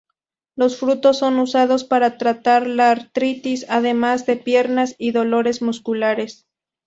[0.55, 6.47] Los frutos son usados para tratar las artritis, edemas de piernas, y dolores musculares.